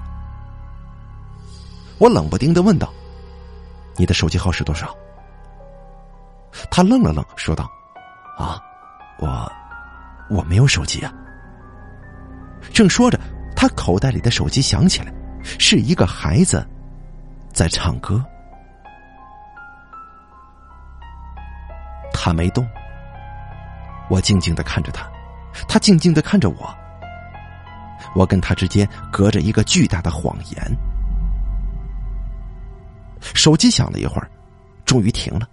[2.01, 2.93] 我冷不丁的问道
[3.97, 4.93] ：“你的手机号是多少？”
[6.69, 7.71] 他愣了愣，说道
[8.37, 8.61] ：“啊，
[9.21, 9.53] 我。”
[10.31, 11.13] 我没有手机啊！
[12.73, 13.19] 正说着，
[13.57, 16.65] 他口袋里的手机响起来，是一个孩子
[17.53, 18.25] 在唱歌。
[22.13, 22.65] 他没动，
[24.09, 25.11] 我静静的看着他，
[25.67, 26.73] 他静静的看着我。
[28.15, 30.77] 我跟他之间隔着一个巨大的谎言。
[33.21, 34.31] 手机响了一会儿，
[34.85, 35.49] 终于停了。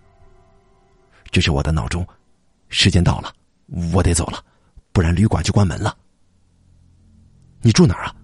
[1.32, 2.08] 这是我的闹钟，
[2.70, 3.34] 时间到了，
[3.94, 4.44] 我得走了。
[4.92, 5.96] 不然旅馆就关门了。
[7.62, 8.16] 你住哪儿啊？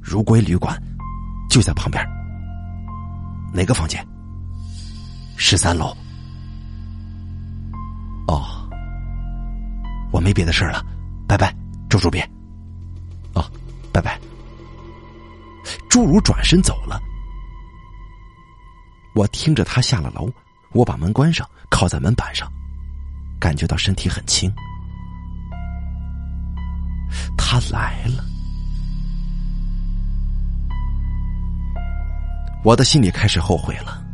[0.00, 0.80] 如归旅馆
[1.50, 2.02] 就在旁边。
[3.52, 4.06] 哪个房间？
[5.36, 5.94] 十三楼。
[8.28, 8.68] 哦，
[10.12, 10.84] 我没别的事了，
[11.26, 11.54] 拜拜，
[11.88, 12.24] 周主编。
[13.34, 13.44] 哦，
[13.92, 14.18] 拜拜。
[15.90, 16.98] 侏儒转身走了。
[19.14, 20.30] 我听着他下了楼，
[20.72, 22.50] 我把门关上，靠在门板上。
[23.40, 24.52] 感觉到身体很轻，
[27.36, 28.22] 他来了，
[32.62, 34.04] 我的心里开始后悔了。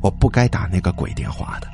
[0.00, 1.68] 我不该打那个鬼电话的。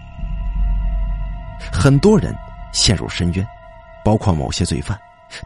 [1.71, 2.35] 很多人
[2.73, 3.47] 陷入深渊，
[4.03, 4.99] 包括某些罪犯，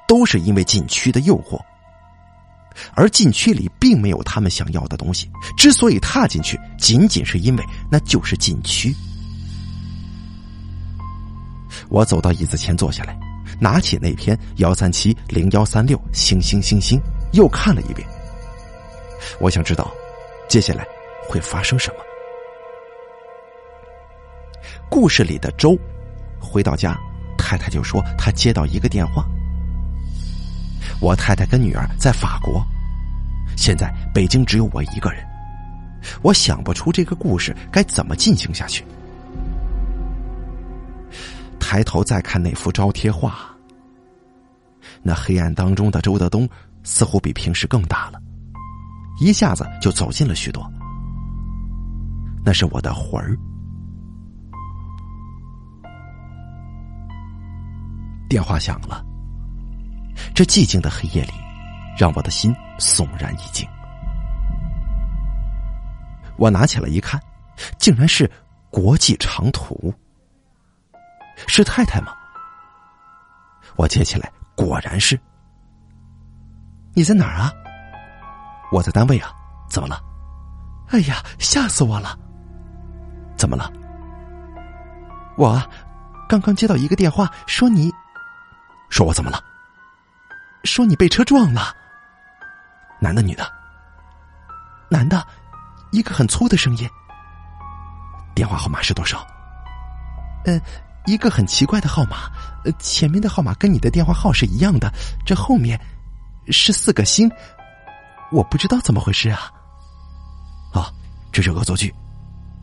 [0.07, 1.61] 都是因为禁区的诱惑。
[2.95, 8.95] 而禁区里并没有他们想要的东西，之所以踏进去，仅仅是因为那就是禁区。
[11.89, 13.19] 我走到椅子前坐下来，
[13.61, 17.01] 拿起那篇幺三七零幺三六星星星星，
[17.33, 18.07] 又看了一遍。
[19.39, 19.93] 我想知道，
[20.49, 20.87] 接下来
[21.29, 21.97] 会发生什么。
[24.91, 25.77] 故事里的周
[26.41, 26.99] 回到家，
[27.39, 29.27] 太太就说他接到一个电话。
[31.03, 32.65] 我太太跟女儿在法国，
[33.57, 35.27] 现在北京只有我一个人，
[36.23, 38.85] 我想不出这个故事该怎么进行下去。
[41.59, 43.35] 抬头再看那幅招贴画，
[45.03, 46.49] 那黑暗当中的周德东
[46.85, 48.21] 似乎比平时更大了，
[49.19, 50.65] 一下子就走近了许多。
[52.45, 53.37] 那是我的魂儿。
[58.29, 59.05] 电话响了，
[60.35, 61.33] 这寂静的黑夜里，
[61.99, 63.69] 让我的心悚然一惊。
[66.37, 67.21] 我拿起来一看，
[67.79, 68.31] 竟然是
[68.71, 69.93] 国际长途。
[71.47, 72.13] 是太太吗？
[73.77, 75.19] 我接起来，果然是。
[76.95, 77.53] 你在哪儿啊？
[78.71, 79.33] 我在单位啊。
[79.69, 79.99] 怎么了？
[80.89, 82.15] 哎呀，吓死我了！
[83.39, 83.73] 怎么了？
[85.39, 85.59] 我
[86.29, 87.91] 刚刚接到一个电话，说你，
[88.91, 89.43] 说我怎么了？
[90.65, 91.75] 说你被车撞了。
[93.01, 93.51] 男的女的？
[94.89, 95.27] 男的，
[95.91, 96.89] 一个很粗的声音。
[98.35, 99.27] 电话号码是多少？
[100.47, 100.61] 嗯。
[101.05, 102.31] 一个很奇怪的号码，
[102.65, 104.89] 呃，前面的号码跟你的电话号是一样的，
[105.27, 105.77] 这后面
[106.47, 107.29] 是四个星，
[108.31, 109.51] 我不知道怎么回事啊。
[110.73, 110.93] 啊，
[111.33, 111.93] 这是恶作剧，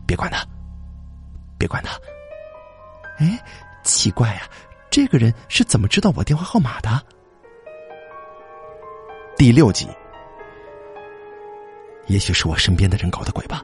[0.08, 0.42] 别管他，
[1.58, 1.92] 别管他。
[3.18, 3.38] 哎，
[3.84, 4.44] 奇怪呀，
[4.90, 7.06] 这个人是怎么知道我电话号码的？
[9.40, 9.88] 第六集，
[12.08, 13.64] 也许是我身边的人搞的鬼吧。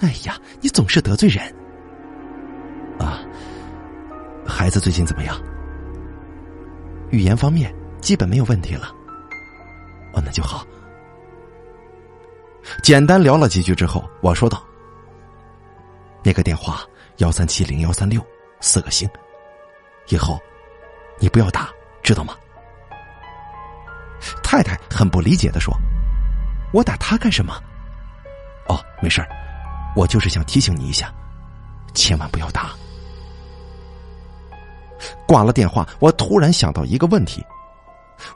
[0.00, 1.44] 哎呀，你总是得罪人。
[2.98, 3.20] 啊，
[4.46, 5.38] 孩子最近怎么样？
[7.10, 8.86] 语言方面基本没有问题了。
[10.14, 10.66] 哦，那就好。
[12.82, 14.64] 简单聊了几句之后，我说道
[16.24, 16.80] ：“那个电话
[17.18, 18.24] 幺三七零幺三六
[18.60, 19.06] 四个星，
[20.08, 20.40] 以后
[21.18, 21.68] 你不要打，
[22.02, 22.34] 知道吗？”
[24.42, 25.76] 太太很不理解的说
[26.72, 27.54] ：“我打他干什么？”
[28.68, 29.24] 哦，没事
[29.94, 31.12] 我就是想提醒你一下，
[31.94, 32.70] 千万不要打。
[35.26, 37.44] 挂了电话，我突然想到一个问题：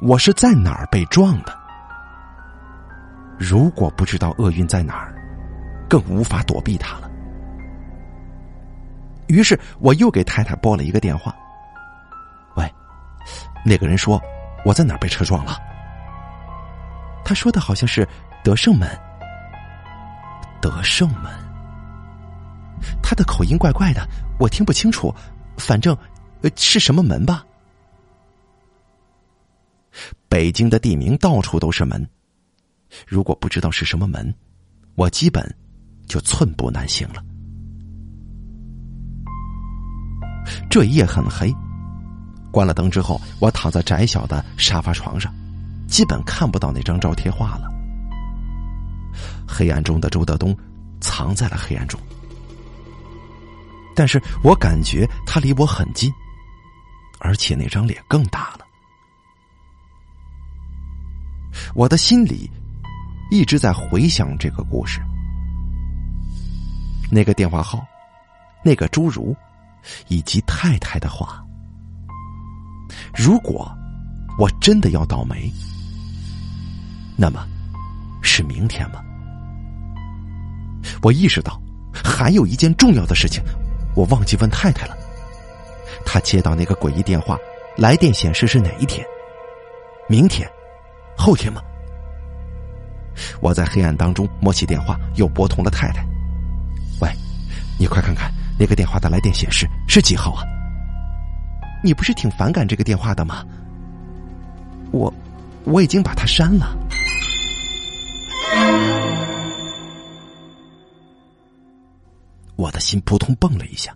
[0.00, 1.58] 我是在哪儿被撞的？
[3.38, 5.14] 如果不知道厄运在哪儿，
[5.88, 7.10] 更无法躲避它了。
[9.28, 11.34] 于是我又给太太拨了一个电话
[12.56, 12.74] ：“喂，
[13.64, 14.20] 那个人说
[14.64, 15.56] 我在哪儿被车撞了？
[17.30, 18.04] 他说的好像是
[18.42, 18.90] 德胜门。
[20.60, 21.30] 德胜门，
[23.00, 24.04] 他的口音怪怪的，
[24.40, 25.14] 我听不清楚。
[25.56, 25.96] 反正……”
[26.42, 27.46] 呃，是什么门吧？
[30.28, 32.04] 北京的地名到处都是门，
[33.06, 34.34] 如果不知道是什么门，
[34.96, 35.54] 我基本
[36.08, 37.22] 就寸步难行了。
[40.68, 41.54] 这一夜很黑，
[42.50, 45.32] 关了灯之后，我躺在窄小的沙发床上，
[45.90, 47.68] 基本看不到那张照贴画了。
[49.46, 50.56] 黑暗中的周德东
[51.00, 52.00] 藏在了黑暗中，
[53.94, 56.10] 但是我感觉他离我很近。
[57.22, 58.64] 而且那张脸更大了，
[61.74, 62.50] 我的心里
[63.30, 65.02] 一直在回想这个故事，
[67.10, 67.84] 那个电话号，
[68.64, 69.36] 那个侏儒，
[70.08, 71.44] 以及太太的话。
[73.14, 73.70] 如果
[74.38, 75.52] 我真的要倒霉，
[77.20, 77.46] 那么
[78.22, 79.02] 是明天吗？
[81.02, 81.60] 我意识到
[81.92, 83.42] 还有一件重要的事情，
[83.94, 84.96] 我忘记问太太了。
[86.02, 87.36] 他接到那个诡异电话，
[87.76, 89.06] 来电显示是哪一天？
[90.08, 90.50] 明天？
[91.14, 91.60] 后天吗？
[93.42, 96.02] 我在黑暗当中摸起电话，又拨通了太太。
[97.02, 97.10] 喂，
[97.78, 100.42] 你快看看那个电话的来电显示是几号啊？
[101.84, 103.44] 你不是挺反感这个电话的吗？
[104.90, 105.12] 我
[105.64, 106.74] 我已经把它删了。
[112.56, 113.94] 我的心扑通蹦了一下。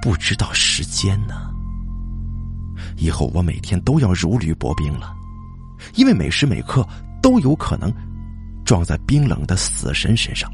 [0.00, 1.48] 不知道时间呢。
[2.96, 5.14] 以后我每天都要如履薄冰了，
[5.94, 6.86] 因为每时每刻
[7.22, 7.92] 都有可能
[8.64, 10.50] 撞在冰冷的死神身上。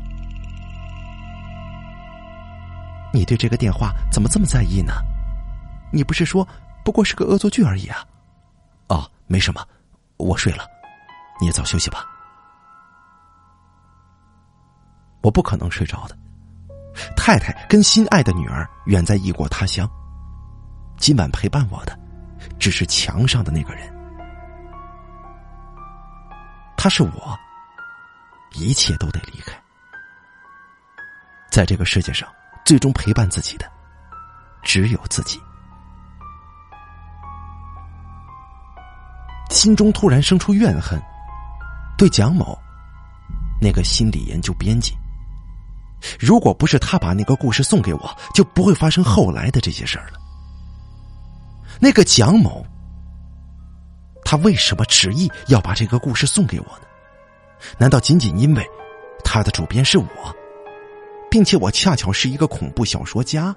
[3.12, 4.92] 你对这个电话怎么这么在意呢？
[5.90, 6.46] 你不是说
[6.84, 8.04] 不过是个恶作剧而已啊？
[8.88, 9.66] 哦，没什么，
[10.18, 10.64] 我睡了，
[11.40, 12.04] 你也早休息吧。
[15.20, 16.16] 我不可能睡着的。
[17.16, 19.88] 太太跟心爱的女儿远在异国他乡，
[20.96, 21.96] 今晚陪伴我的
[22.58, 23.88] 只是墙上的那个人，
[26.76, 27.38] 他是我，
[28.52, 29.56] 一切都得离开。
[31.50, 32.28] 在这个世界上，
[32.64, 33.70] 最终陪伴自己的
[34.62, 35.40] 只有自己。
[39.50, 41.00] 心中突然生出怨恨，
[41.98, 42.56] 对蒋某
[43.60, 44.94] 那个心理研究编辑。
[46.18, 50.18] 如果不是他把那个故事送给我，就不会发生后来的这些事儿了。
[51.80, 52.64] 那个蒋某，
[54.24, 56.82] 他为什么执意要把这个故事送给我呢？
[57.78, 58.64] 难道仅仅因为
[59.24, 60.06] 他的主编是我，
[61.28, 63.52] 并且我恰巧是一个恐怖小说家？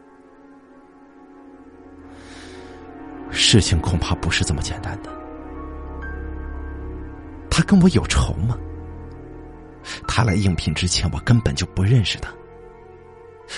[3.29, 5.20] 事情恐怕不是这么简单的。
[7.61, 8.57] 跟我有仇吗？
[10.07, 12.31] 他来应聘之前，我根本就不认识他。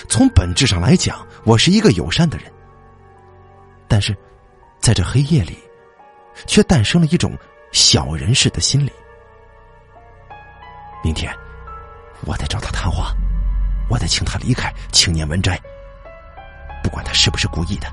[0.08, 2.50] 从本质上来讲，我是一个友善的人。
[3.86, 4.16] 但是，
[4.80, 5.58] 在这黑夜里，
[6.46, 7.36] 却诞生了一种
[7.72, 8.90] 小人似的心理。
[11.04, 11.32] 明天，
[12.24, 13.14] 我得找他谈话，
[13.88, 15.60] 我得请他离开青年文摘。
[16.82, 17.86] 不管他是不是故意的，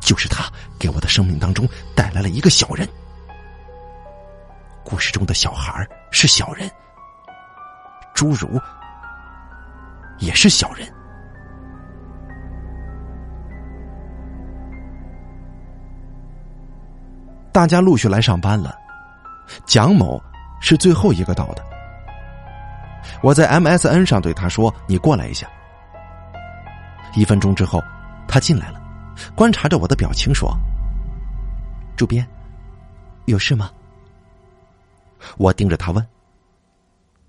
[0.00, 2.86] 就是他给我的生命当中带来了一个小人。
[4.84, 6.70] 故事中的小孩是小人。
[8.14, 8.60] 侏儒
[10.18, 10.86] 也是小人。
[17.50, 18.74] 大家陆续来上班了，
[19.66, 20.22] 蒋某
[20.60, 21.62] 是最后一个到的。
[23.22, 25.46] 我在 MSN 上对他说：“你过来一下。”
[27.14, 27.82] 一分钟之后，
[28.26, 28.80] 他进来了，
[29.34, 30.56] 观察着我的表情说
[31.96, 32.26] ：“主编，
[33.26, 33.70] 有事吗？”
[35.38, 36.06] 我盯着他问。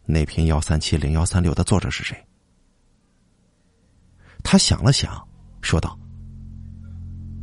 [0.06, 2.16] 那篇幺三七零幺三六的作者是谁？
[4.44, 5.26] 他想了想，
[5.62, 5.98] 说道：“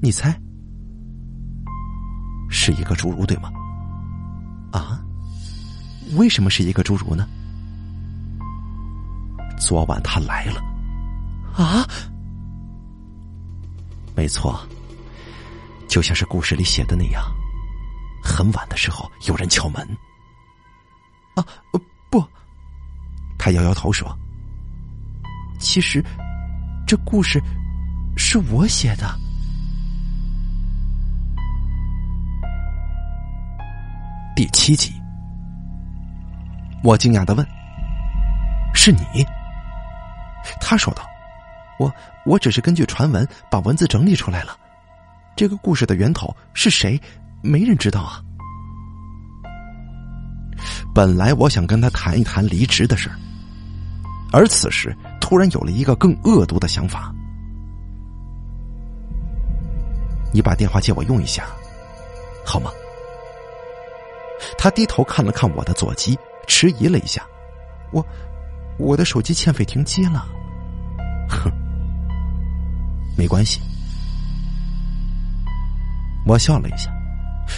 [0.03, 0.39] 你猜，
[2.51, 3.51] 是一个侏儒对吗？
[4.73, 5.03] 啊？
[6.17, 7.27] 为什么是一个侏儒呢？
[9.59, 10.61] 昨晚他来了。
[11.55, 11.89] 啊？
[14.15, 14.61] 没错，
[15.89, 17.25] 就像是故事里写的那样，
[18.23, 19.89] 很晚的时候有人敲门。
[21.35, 21.45] 啊？
[22.11, 22.25] 不。”
[23.39, 24.17] 他摇摇头说
[25.59, 26.05] ：“其实，
[26.87, 27.43] 这故事
[28.17, 29.15] 是我写的。”
[34.37, 34.93] 第七集，
[36.83, 37.47] 我惊讶的问
[38.75, 39.01] ：“是你？”
[40.61, 41.07] 他说道
[41.79, 41.93] ：“我
[42.25, 44.57] 我只是根据传闻把文字整理出来了。
[45.37, 47.01] 这个故事的源头是谁？
[47.43, 48.23] 没人知道啊。
[50.95, 53.17] 本来我想跟他谈一谈离职的事儿。”
[54.33, 57.13] 而此时，突然有了一个更恶毒的想法。
[60.33, 61.45] 你把电话借我用一下，
[62.45, 62.71] 好吗？
[64.57, 67.27] 他低头看了看我的座机，迟疑了一下。
[67.91, 68.07] 我，
[68.79, 70.25] 我的手机欠费停机了。
[71.29, 71.51] 哼，
[73.19, 73.61] 没关系。
[76.25, 76.93] 我笑了一下，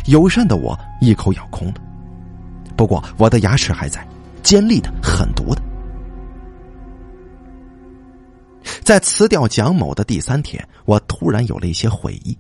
[0.07, 1.75] 友善的我一口咬空了。
[2.83, 4.05] 不过我的牙齿还在，
[4.43, 5.63] 尖利的，狠毒的。
[8.83, 12.37] 在辞掉蒋某的第三天，我突然有了一些回忆。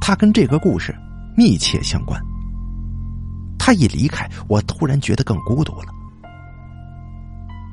[0.00, 0.92] 他跟这个故事
[1.36, 2.20] 密切相关。
[3.56, 5.94] 他一离开，我突然觉得更孤独了。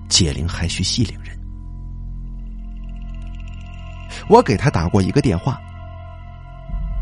[0.07, 1.35] 解铃还需系铃人。
[4.29, 5.59] 我给他打过一个电话，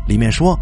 [0.08, 0.58] 里面说：“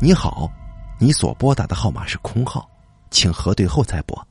[0.00, 0.50] 你好，
[0.98, 2.68] 你所拨打的号码是空号，
[3.10, 4.26] 请核对后再拨。”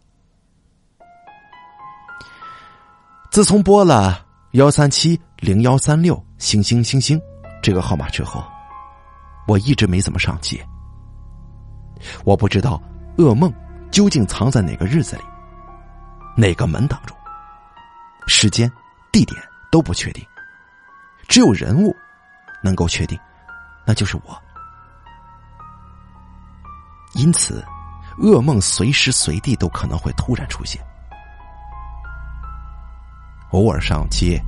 [3.32, 7.20] 自从拨了幺三七零幺三六星星星星
[7.62, 8.42] 这个号码之后，
[9.46, 10.66] 我一直没怎么上街。
[12.24, 12.82] 我不知道
[13.18, 13.54] 噩梦
[13.92, 15.24] 究竟藏在哪个日子里，
[16.38, 17.18] 哪个门当中，
[18.28, 18.72] 时间、
[19.12, 19.38] 地点
[19.70, 20.26] 都不确定，
[21.28, 21.94] 只有人物
[22.64, 23.20] 能够确定，
[23.86, 24.42] 那就是我。
[27.16, 27.66] 因此，
[28.20, 30.82] 噩梦随时随地都可能会突然出现。
[33.52, 34.40] 偶尔上街，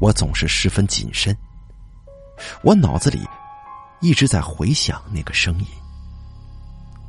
[0.00, 1.36] 我总是十分谨慎。
[2.62, 3.20] 我脑子里
[4.00, 5.66] 一直在回想那个声音。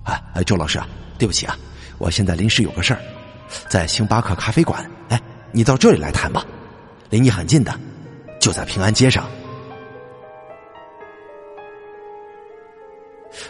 [0.03, 0.82] 啊，周老师，
[1.18, 1.58] 对不起啊，
[1.97, 3.01] 我现在临时有个事儿，
[3.70, 4.89] 在星巴克咖啡馆。
[5.08, 5.22] 哎，
[5.53, 6.45] 你到这里来谈吧，
[7.10, 7.78] 离你很近的，
[8.41, 9.26] 就在平安街上。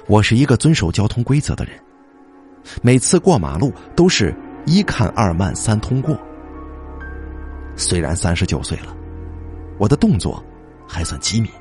[0.08, 1.74] 我是一个遵守交通规则的人，
[2.82, 4.36] 每次过马路都是
[4.66, 6.18] 一看二慢三通过。
[7.76, 8.96] 虽然三十九岁了，
[9.78, 10.44] 我的动作
[10.88, 11.52] 还算机敏。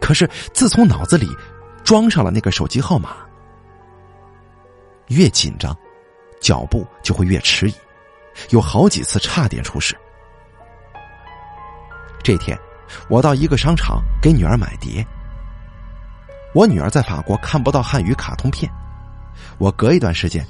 [0.00, 1.28] 可是自从脑子里
[1.82, 3.16] 装上了那个手机号码，
[5.08, 5.76] 越紧张，
[6.40, 7.74] 脚步就会越迟疑，
[8.50, 9.96] 有好几次差点出事。
[12.22, 12.58] 这天，
[13.08, 15.06] 我到一个商场给女儿买碟。
[16.56, 18.72] 我女儿在法国看不到汉语卡通片，
[19.58, 20.42] 我隔一段时间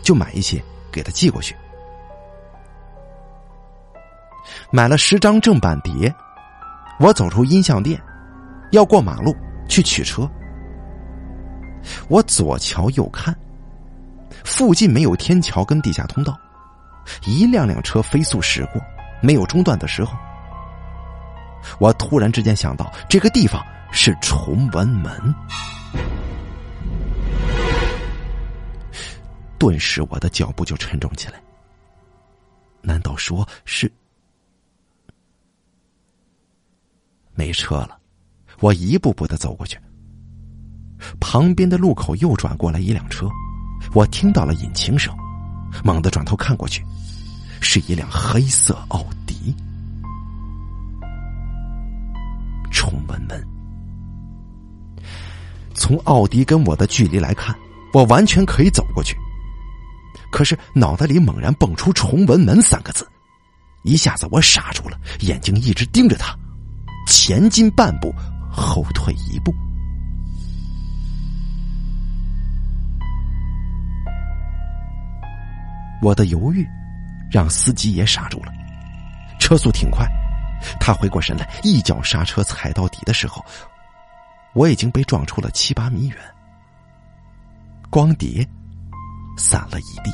[0.00, 0.62] 就买一些
[0.92, 1.56] 给她寄过去。
[4.70, 6.14] 买了十张正版碟，
[7.00, 8.00] 我走出音像店，
[8.70, 9.34] 要过马路
[9.68, 10.30] 去取车。
[12.06, 13.36] 我左瞧右看，
[14.44, 16.38] 附近没有天桥跟地下通道，
[17.26, 18.80] 一辆辆车飞速驶过，
[19.20, 20.16] 没有中断的时候。
[21.80, 23.60] 我突然之间想到，这个地方
[23.96, 25.34] 是崇文门，
[29.56, 31.40] 顿时我的脚步就沉重起来。
[32.82, 33.90] 难道说是？
[37.34, 37.96] 没车了，
[38.58, 39.78] 我一步步的走过去。
[41.20, 43.28] 旁边的路口又转过来一辆车，
[43.94, 45.16] 我听到了引擎声，
[45.84, 46.84] 猛地转头看过去，
[47.60, 49.54] 是一辆黑色奥迪。
[52.72, 53.42] 崇文门，
[55.84, 57.54] 从奥迪跟我的距离来看，
[57.92, 59.14] 我完全可以走过去。
[60.32, 63.06] 可是脑袋里猛然蹦出“崇文门”三个字，
[63.82, 66.34] 一下子我傻住了，眼睛一直盯着他。
[67.06, 68.10] 前进半步，
[68.50, 69.54] 后退一步。
[76.00, 76.66] 我的犹豫
[77.30, 78.50] 让司机也傻住了，
[79.38, 80.08] 车速挺快。
[80.80, 83.44] 他回过神来，一脚刹车踩到底的时候，
[84.54, 86.16] 我已经被撞出了七八米远，
[87.90, 88.48] 光碟
[89.36, 90.12] 散了一地。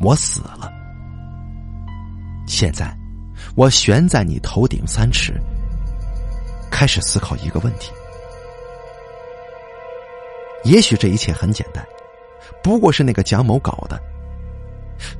[0.00, 0.70] 我死了。
[2.44, 2.92] 现在，
[3.54, 5.40] 我悬在你头顶三尺，
[6.70, 7.92] 开始思考一个问题。
[10.64, 11.86] 也许这一切很简单，
[12.64, 14.00] 不过是那个蒋某搞的。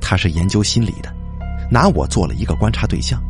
[0.01, 1.13] 他是研究心理的，
[1.71, 3.23] 拿我做了一个观察对象。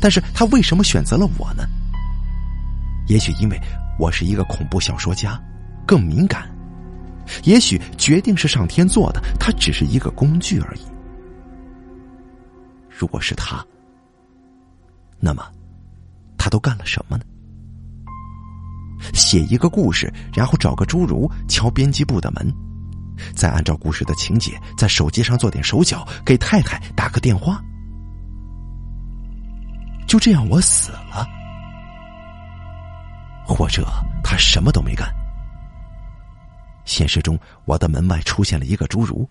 [0.00, 1.64] 但是他为什么选择了我呢？
[3.06, 3.60] 也许因为
[3.98, 5.40] 我是一个恐怖小说家，
[5.86, 6.48] 更敏感。
[7.44, 10.80] 也许决定是上天做的，他只是一个工具而已。
[12.88, 13.64] 如果是他，
[15.20, 15.46] 那么
[16.36, 17.24] 他都干了什么呢？
[19.14, 22.52] 写一个故事，然后找个侏儒敲编辑部的门，
[23.34, 27.62] 再按照故事的情节在手机上做点手脚，给太太打个电话，
[30.08, 31.28] 就这样我死了，
[33.46, 33.86] 或者
[34.24, 35.06] 他什么都没干。
[36.86, 39.28] 现实中，我的门外出现了一个侏儒，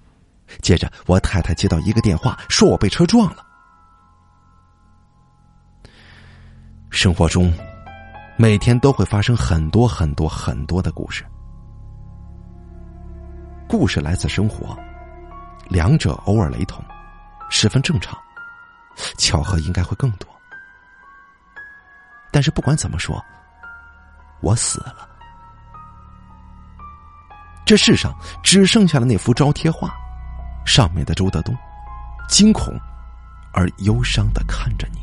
[0.61, 3.43] 接着我太太接到一个电话，说我被车撞了。
[6.91, 7.51] 生活中，
[8.38, 11.25] 每天都会发生很多很多很多的故事。
[13.67, 14.78] 故事来自生活，
[15.69, 16.86] 两者偶尔雷同，
[17.49, 18.15] 十分正常。
[19.17, 20.30] 巧合应该会更多。
[22.32, 23.23] 但是不管怎么说，
[24.41, 25.07] 我死了。
[27.65, 29.93] 这世上只剩下了那幅招贴画，
[30.65, 31.53] 上面的周德东，
[32.30, 32.73] 惊恐
[33.51, 34.99] 而忧伤的看着你。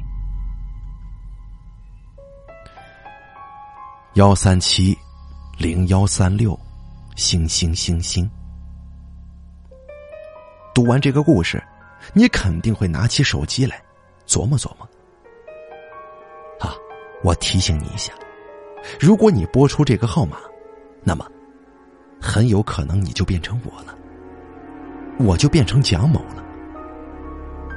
[4.14, 4.96] 幺三七
[5.58, 6.58] 零幺三六，
[7.16, 8.30] 星星星星。
[10.72, 11.62] 读完这个故事，
[12.12, 13.82] 你肯定会拿起手机来
[14.26, 14.88] 琢磨琢磨。
[17.24, 18.12] 我提醒你一下，
[19.00, 20.36] 如果你拨出这个号码，
[21.02, 21.26] 那么
[22.20, 23.96] 很有可能你就变成我了，
[25.18, 26.44] 我就变成蒋某了，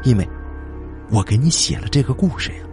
[0.03, 0.29] 因为
[1.09, 2.65] 我给你写了这个故事呀。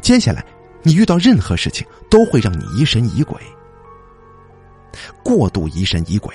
[0.00, 0.44] 接下来。
[0.84, 3.40] 你遇到任何事情都会让你疑神疑鬼，
[5.22, 6.34] 过度疑神疑鬼，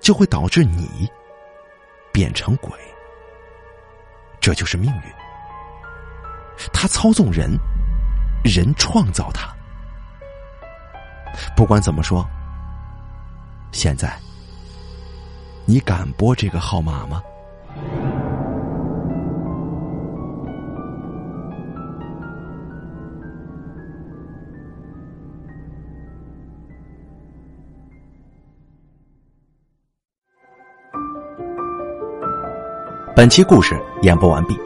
[0.00, 1.06] 就会导致你
[2.10, 2.70] 变成鬼。
[4.40, 5.12] 这就是命运，
[6.72, 7.50] 他操纵人，
[8.44, 9.54] 人创造他。
[11.56, 12.26] 不管怎么说，
[13.72, 14.12] 现在
[15.64, 17.22] 你敢拨这个号码吗？
[33.14, 34.65] 本期故事演播完毕。